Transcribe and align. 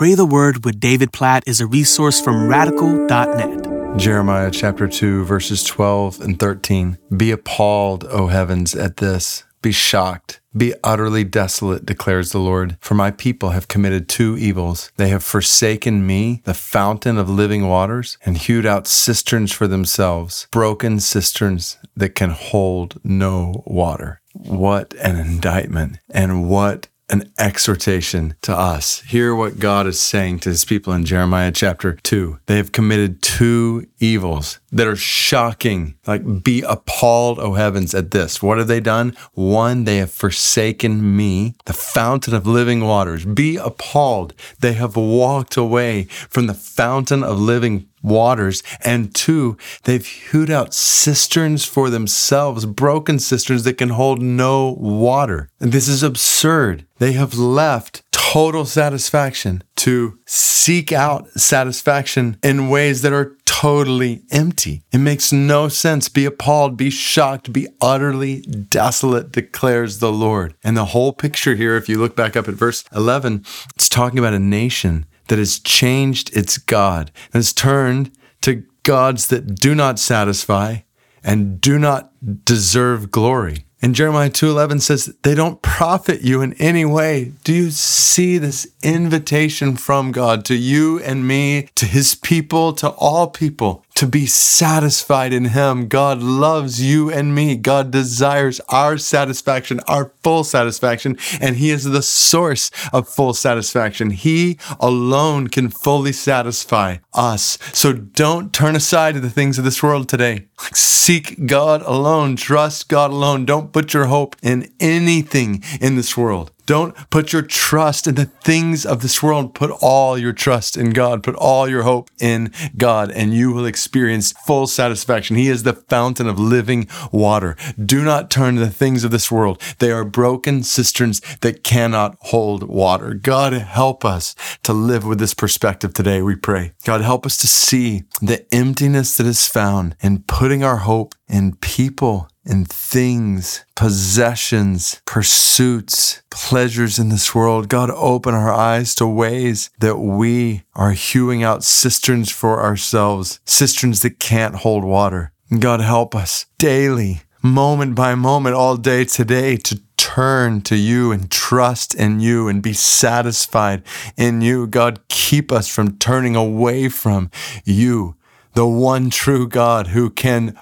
Pray 0.00 0.14
the 0.14 0.24
Word 0.24 0.64
with 0.64 0.80
David 0.80 1.12
Platt 1.12 1.42
is 1.46 1.60
a 1.60 1.66
resource 1.66 2.22
from 2.22 2.48
radical.net. 2.48 3.98
Jeremiah 3.98 4.50
chapter 4.50 4.88
2, 4.88 5.26
verses 5.26 5.62
12 5.62 6.22
and 6.22 6.38
13. 6.38 6.96
Be 7.14 7.30
appalled, 7.30 8.04
O 8.04 8.28
heavens, 8.28 8.74
at 8.74 8.96
this. 8.96 9.44
Be 9.60 9.72
shocked. 9.72 10.40
Be 10.56 10.72
utterly 10.82 11.22
desolate, 11.24 11.84
declares 11.84 12.32
the 12.32 12.38
Lord. 12.38 12.78
For 12.80 12.94
my 12.94 13.10
people 13.10 13.50
have 13.50 13.68
committed 13.68 14.08
two 14.08 14.38
evils. 14.38 14.90
They 14.96 15.10
have 15.10 15.22
forsaken 15.22 16.06
me, 16.06 16.40
the 16.46 16.54
fountain 16.54 17.18
of 17.18 17.28
living 17.28 17.68
waters, 17.68 18.16
and 18.24 18.38
hewed 18.38 18.64
out 18.64 18.86
cisterns 18.86 19.52
for 19.52 19.68
themselves, 19.68 20.48
broken 20.50 21.00
cisterns 21.00 21.76
that 21.94 22.14
can 22.14 22.30
hold 22.30 22.98
no 23.04 23.62
water. 23.66 24.22
What 24.32 24.94
an 24.94 25.16
indictment, 25.16 25.98
and 26.08 26.48
what 26.48 26.88
an 27.10 27.30
exhortation 27.38 28.34
to 28.42 28.56
us. 28.56 29.00
Hear 29.02 29.34
what 29.34 29.58
God 29.58 29.86
is 29.86 30.00
saying 30.00 30.40
to 30.40 30.48
his 30.50 30.64
people 30.64 30.92
in 30.92 31.04
Jeremiah 31.04 31.52
chapter 31.52 31.92
2. 31.92 32.38
They 32.46 32.56
have 32.56 32.72
committed 32.72 33.20
two 33.20 33.86
evils 33.98 34.60
that 34.72 34.86
are 34.86 34.96
shocking. 34.96 35.96
Like, 36.06 36.42
be 36.42 36.62
appalled, 36.62 37.38
O 37.38 37.54
heavens, 37.54 37.94
at 37.94 38.12
this. 38.12 38.42
What 38.42 38.58
have 38.58 38.68
they 38.68 38.80
done? 38.80 39.16
One, 39.32 39.84
they 39.84 39.98
have 39.98 40.12
forsaken 40.12 41.16
me, 41.16 41.54
the 41.66 41.72
fountain 41.72 42.34
of 42.34 42.46
living 42.46 42.82
waters. 42.82 43.24
Be 43.24 43.56
appalled. 43.56 44.32
They 44.60 44.74
have 44.74 44.96
walked 44.96 45.56
away 45.56 46.04
from 46.04 46.46
the 46.46 46.54
fountain 46.54 47.24
of 47.24 47.40
living 47.40 47.88
waters. 48.02 48.62
And 48.84 49.14
two, 49.14 49.56
they've 49.84 50.06
hewed 50.06 50.50
out 50.50 50.74
cisterns 50.74 51.64
for 51.64 51.90
themselves, 51.90 52.66
broken 52.66 53.18
cisterns 53.18 53.64
that 53.64 53.78
can 53.78 53.90
hold 53.90 54.22
no 54.22 54.72
water. 54.78 55.50
And 55.60 55.72
this 55.72 55.88
is 55.88 56.02
absurd. 56.02 56.86
They 56.98 57.12
have 57.12 57.34
left 57.34 58.02
total 58.12 58.64
satisfaction 58.64 59.62
to 59.76 60.18
seek 60.26 60.92
out 60.92 61.28
satisfaction 61.30 62.36
in 62.42 62.68
ways 62.68 63.02
that 63.02 63.12
are 63.12 63.36
totally 63.44 64.22
empty. 64.30 64.82
It 64.92 64.98
makes 64.98 65.32
no 65.32 65.68
sense. 65.68 66.08
Be 66.08 66.24
appalled, 66.24 66.76
be 66.76 66.90
shocked, 66.90 67.52
be 67.52 67.66
utterly 67.80 68.42
desolate, 68.42 69.32
declares 69.32 69.98
the 69.98 70.12
Lord. 70.12 70.54
And 70.62 70.76
the 70.76 70.86
whole 70.86 71.12
picture 71.12 71.56
here, 71.56 71.76
if 71.76 71.88
you 71.88 71.98
look 71.98 72.14
back 72.14 72.36
up 72.36 72.48
at 72.48 72.54
verse 72.54 72.84
11, 72.94 73.44
it's 73.74 73.88
talking 73.88 74.18
about 74.18 74.32
a 74.32 74.38
nation 74.38 75.06
that 75.30 75.38
has 75.38 75.60
changed 75.60 76.36
its 76.36 76.58
God 76.58 77.10
and 77.32 77.38
has 77.38 77.52
turned 77.52 78.10
to 78.42 78.64
gods 78.82 79.28
that 79.28 79.54
do 79.54 79.74
not 79.74 79.98
satisfy 79.98 80.78
and 81.22 81.60
do 81.60 81.78
not 81.78 82.12
deserve 82.44 83.10
glory. 83.10 83.64
And 83.82 83.94
Jeremiah 83.94 84.28
2:11 84.28 84.80
says 84.80 85.14
they 85.22 85.34
don't 85.34 85.62
profit 85.62 86.20
you 86.22 86.42
in 86.42 86.52
any 86.54 86.84
way. 86.84 87.32
Do 87.44 87.54
you 87.54 87.70
see 87.70 88.36
this 88.36 88.66
invitation 88.82 89.76
from 89.76 90.12
God 90.12 90.44
to 90.46 90.54
you 90.54 90.98
and 91.00 91.26
me, 91.26 91.68
to 91.76 91.86
his 91.86 92.14
people, 92.14 92.74
to 92.74 92.88
all 92.90 93.28
people? 93.28 93.84
To 93.94 94.06
be 94.06 94.26
satisfied 94.26 95.32
in 95.32 95.46
Him. 95.46 95.88
God 95.88 96.22
loves 96.22 96.82
you 96.82 97.10
and 97.10 97.34
me. 97.34 97.56
God 97.56 97.90
desires 97.90 98.60
our 98.68 98.98
satisfaction, 98.98 99.80
our 99.86 100.12
full 100.22 100.44
satisfaction, 100.44 101.18
and 101.40 101.56
He 101.56 101.70
is 101.70 101.84
the 101.84 102.02
source 102.02 102.70
of 102.92 103.08
full 103.08 103.34
satisfaction. 103.34 104.10
He 104.10 104.58
alone 104.78 105.48
can 105.48 105.68
fully 105.68 106.12
satisfy 106.12 106.98
us. 107.12 107.58
So 107.72 107.92
don't 107.92 108.52
turn 108.52 108.76
aside 108.76 109.14
to 109.14 109.20
the 109.20 109.30
things 109.30 109.58
of 109.58 109.64
this 109.64 109.82
world 109.82 110.08
today. 110.08 110.46
Seek 110.72 111.46
God 111.46 111.82
alone. 111.82 112.36
Trust 112.36 112.88
God 112.88 113.10
alone. 113.10 113.44
Don't 113.44 113.72
put 113.72 113.94
your 113.94 114.06
hope 114.06 114.36
in 114.42 114.72
anything 114.80 115.62
in 115.80 115.96
this 115.96 116.16
world. 116.16 116.52
Don't 116.70 116.94
put 117.10 117.32
your 117.32 117.42
trust 117.42 118.06
in 118.06 118.14
the 118.14 118.26
things 118.26 118.86
of 118.86 119.02
this 119.02 119.20
world. 119.24 119.56
Put 119.56 119.72
all 119.82 120.16
your 120.16 120.32
trust 120.32 120.76
in 120.76 120.90
God. 120.90 121.24
Put 121.24 121.34
all 121.34 121.68
your 121.68 121.82
hope 121.82 122.12
in 122.20 122.52
God, 122.76 123.10
and 123.10 123.34
you 123.34 123.50
will 123.50 123.66
experience 123.66 124.30
full 124.46 124.68
satisfaction. 124.68 125.34
He 125.34 125.48
is 125.48 125.64
the 125.64 125.72
fountain 125.72 126.28
of 126.28 126.38
living 126.38 126.86
water. 127.10 127.56
Do 127.84 128.04
not 128.04 128.30
turn 128.30 128.54
to 128.54 128.60
the 128.60 128.70
things 128.70 129.02
of 129.02 129.10
this 129.10 129.32
world. 129.32 129.60
They 129.80 129.90
are 129.90 130.04
broken 130.04 130.62
cisterns 130.62 131.20
that 131.40 131.64
cannot 131.64 132.16
hold 132.20 132.62
water. 132.62 133.14
God, 133.14 133.52
help 133.52 134.04
us 134.04 134.36
to 134.62 134.72
live 134.72 135.04
with 135.04 135.18
this 135.18 135.34
perspective 135.34 135.92
today, 135.92 136.22
we 136.22 136.36
pray. 136.36 136.70
God, 136.84 137.00
help 137.00 137.26
us 137.26 137.36
to 137.38 137.48
see 137.48 138.04
the 138.22 138.46
emptiness 138.54 139.16
that 139.16 139.26
is 139.26 139.48
found 139.48 139.96
in 140.00 140.22
putting 140.22 140.62
our 140.62 140.76
hope 140.76 141.16
in 141.28 141.56
people 141.56 142.28
in 142.44 142.64
things, 142.64 143.64
possessions, 143.74 145.00
pursuits, 145.04 146.22
pleasures 146.30 146.98
in 146.98 147.08
this 147.08 147.34
world. 147.34 147.68
God, 147.68 147.90
open 147.90 148.34
our 148.34 148.52
eyes 148.52 148.94
to 148.96 149.06
ways 149.06 149.70
that 149.80 149.98
we 149.98 150.62
are 150.74 150.92
hewing 150.92 151.42
out 151.42 151.64
cisterns 151.64 152.30
for 152.30 152.60
ourselves, 152.60 153.40
cisterns 153.44 154.00
that 154.00 154.18
can't 154.18 154.56
hold 154.56 154.84
water. 154.84 155.32
God, 155.58 155.80
help 155.80 156.14
us 156.14 156.46
daily, 156.58 157.22
moment 157.42 157.94
by 157.94 158.14
moment, 158.14 158.54
all 158.54 158.76
day 158.76 159.04
today 159.04 159.56
to 159.56 159.80
turn 159.96 160.62
to 160.62 160.76
you 160.76 161.12
and 161.12 161.30
trust 161.30 161.94
in 161.94 162.20
you 162.20 162.48
and 162.48 162.62
be 162.62 162.72
satisfied 162.72 163.82
in 164.16 164.40
you. 164.40 164.66
God, 164.66 165.00
keep 165.08 165.52
us 165.52 165.68
from 165.68 165.98
turning 165.98 166.34
away 166.34 166.88
from 166.88 167.30
you, 167.64 168.16
the 168.54 168.66
one 168.66 169.10
true 169.10 169.46
God 169.46 169.88
who 169.88 170.08
can 170.08 170.58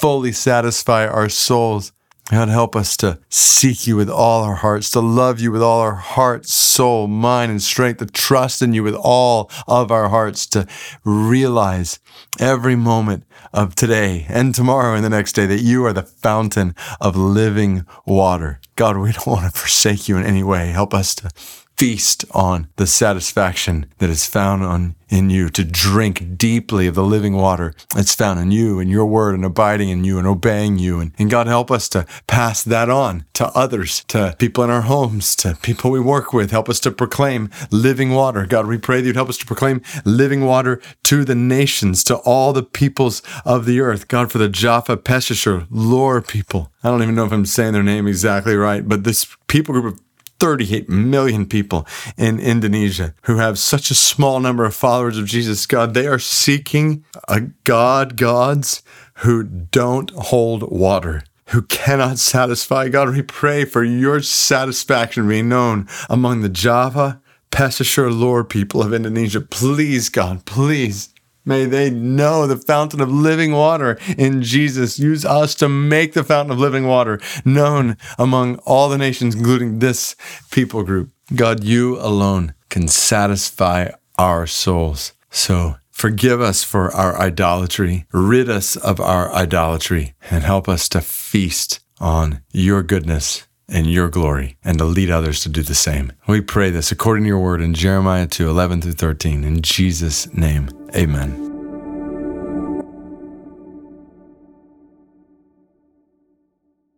fully 0.00 0.32
satisfy 0.32 1.06
our 1.06 1.28
souls. 1.28 1.92
God, 2.30 2.48
help 2.48 2.76
us 2.76 2.96
to 2.98 3.18
seek 3.30 3.86
you 3.86 3.96
with 3.96 4.10
all 4.10 4.44
our 4.44 4.56
hearts, 4.56 4.90
to 4.90 5.00
love 5.00 5.40
you 5.40 5.50
with 5.50 5.62
all 5.62 5.80
our 5.80 5.94
heart, 5.94 6.46
soul, 6.46 7.06
mind, 7.06 7.50
and 7.50 7.62
strength, 7.62 7.98
to 7.98 8.06
trust 8.06 8.60
in 8.60 8.74
you 8.74 8.82
with 8.82 8.94
all 8.94 9.50
of 9.66 9.90
our 9.90 10.10
hearts, 10.10 10.46
to 10.48 10.66
realize 11.04 11.98
every 12.38 12.76
moment 12.76 13.24
of 13.52 13.74
today 13.74 14.26
and 14.28 14.54
tomorrow 14.54 14.94
and 14.94 15.04
the 15.04 15.10
next 15.10 15.32
day 15.32 15.46
that 15.46 15.62
you 15.62 15.84
are 15.86 15.94
the 15.94 16.02
fountain 16.02 16.74
of 17.00 17.16
living 17.16 17.86
water. 18.06 18.60
God, 18.76 18.98
we 18.98 19.12
don't 19.12 19.26
want 19.26 19.52
to 19.52 19.58
forsake 19.58 20.06
you 20.06 20.18
in 20.18 20.24
any 20.24 20.42
way. 20.42 20.68
Help 20.68 20.92
us 20.92 21.14
to 21.16 21.30
feast 21.78 22.24
on 22.32 22.66
the 22.74 22.88
satisfaction 22.88 23.86
that 23.98 24.10
is 24.10 24.26
found 24.26 24.64
on 24.64 24.96
in 25.08 25.30
you, 25.30 25.48
to 25.48 25.64
drink 25.64 26.36
deeply 26.36 26.86
of 26.86 26.94
the 26.94 27.02
living 27.02 27.34
water 27.34 27.72
that's 27.94 28.14
found 28.14 28.38
in 28.38 28.50
you 28.50 28.78
and 28.78 28.90
your 28.90 29.06
word 29.06 29.34
and 29.34 29.44
abiding 29.44 29.88
in 29.88 30.04
you 30.04 30.18
and 30.18 30.26
obeying 30.26 30.76
you. 30.76 31.00
And, 31.00 31.12
and 31.18 31.30
God 31.30 31.46
help 31.46 31.70
us 31.70 31.88
to 31.90 32.04
pass 32.26 32.62
that 32.64 32.90
on 32.90 33.24
to 33.34 33.46
others, 33.56 34.04
to 34.08 34.34
people 34.38 34.64
in 34.64 34.70
our 34.70 34.82
homes, 34.82 35.34
to 35.36 35.56
people 35.62 35.90
we 35.90 36.00
work 36.00 36.32
with. 36.32 36.50
Help 36.50 36.68
us 36.68 36.80
to 36.80 36.90
proclaim 36.90 37.48
living 37.70 38.10
water. 38.10 38.44
God, 38.44 38.66
we 38.66 38.76
pray 38.76 39.00
that 39.00 39.06
you'd 39.06 39.16
help 39.16 39.30
us 39.30 39.38
to 39.38 39.46
proclaim 39.46 39.80
living 40.04 40.44
water 40.44 40.80
to 41.04 41.24
the 41.24 41.34
nations, 41.34 42.04
to 42.04 42.16
all 42.16 42.52
the 42.52 42.62
peoples 42.62 43.22
of 43.44 43.64
the 43.64 43.80
earth. 43.80 44.08
God, 44.08 44.30
for 44.30 44.38
the 44.38 44.48
Java 44.48 44.96
Peshashur, 44.96 45.66
Lor 45.70 46.20
people. 46.20 46.72
I 46.82 46.90
don't 46.90 47.02
even 47.02 47.14
know 47.14 47.24
if 47.24 47.32
I'm 47.32 47.46
saying 47.46 47.72
their 47.72 47.82
name 47.82 48.06
exactly 48.06 48.56
right, 48.56 48.86
but 48.86 49.04
this 49.04 49.26
people 49.46 49.72
group 49.72 49.94
of 49.94 50.07
38 50.38 50.88
million 50.88 51.46
people 51.46 51.86
in 52.16 52.38
Indonesia 52.38 53.14
who 53.22 53.36
have 53.36 53.58
such 53.58 53.90
a 53.90 53.94
small 53.94 54.40
number 54.40 54.64
of 54.64 54.74
followers 54.74 55.18
of 55.18 55.26
Jesus. 55.26 55.66
God, 55.66 55.94
they 55.94 56.06
are 56.06 56.18
seeking 56.18 57.04
a 57.28 57.40
God, 57.64 58.16
gods 58.16 58.82
who 59.18 59.42
don't 59.42 60.10
hold 60.10 60.70
water, 60.70 61.24
who 61.48 61.62
cannot 61.62 62.18
satisfy. 62.18 62.88
God, 62.88 63.10
we 63.10 63.22
pray 63.22 63.64
for 63.64 63.82
your 63.82 64.20
satisfaction 64.22 65.28
being 65.28 65.48
known 65.48 65.88
among 66.08 66.42
the 66.42 66.48
Java, 66.48 67.20
Peshawar, 67.50 68.10
Lor 68.10 68.44
people 68.44 68.82
of 68.82 68.92
Indonesia. 68.92 69.40
Please, 69.40 70.08
God, 70.08 70.44
please 70.44 71.12
May 71.48 71.64
they 71.64 71.88
know 71.88 72.46
the 72.46 72.58
fountain 72.58 73.00
of 73.00 73.10
living 73.10 73.52
water 73.52 73.98
in 74.18 74.42
Jesus. 74.42 74.98
Use 74.98 75.24
us 75.24 75.54
to 75.56 75.68
make 75.68 76.12
the 76.12 76.22
fountain 76.22 76.52
of 76.52 76.58
living 76.58 76.86
water 76.86 77.18
known 77.42 77.96
among 78.18 78.56
all 78.66 78.90
the 78.90 78.98
nations, 78.98 79.34
including 79.34 79.78
this 79.78 80.14
people 80.50 80.82
group. 80.82 81.10
God, 81.34 81.64
you 81.64 81.98
alone 82.00 82.52
can 82.68 82.86
satisfy 82.86 83.88
our 84.18 84.46
souls. 84.46 85.14
So 85.30 85.76
forgive 85.90 86.42
us 86.42 86.62
for 86.62 86.94
our 86.94 87.18
idolatry, 87.18 88.04
rid 88.12 88.50
us 88.50 88.76
of 88.76 89.00
our 89.00 89.32
idolatry, 89.32 90.14
and 90.30 90.44
help 90.44 90.68
us 90.68 90.86
to 90.90 91.00
feast 91.00 91.80
on 91.98 92.42
your 92.52 92.82
goodness 92.82 93.47
and 93.68 93.90
your 93.90 94.08
glory 94.08 94.56
and 94.64 94.78
to 94.78 94.84
lead 94.84 95.10
others 95.10 95.40
to 95.40 95.48
do 95.48 95.62
the 95.62 95.74
same. 95.74 96.12
We 96.26 96.40
pray 96.40 96.70
this 96.70 96.92
according 96.92 97.24
to 97.24 97.28
your 97.28 97.38
word 97.38 97.60
in 97.60 97.74
Jeremiah 97.74 98.26
2 98.26 98.48
11 98.48 98.82
through 98.82 98.92
13. 98.92 99.44
In 99.44 99.62
Jesus' 99.62 100.32
name. 100.32 100.70
Amen. 100.94 101.57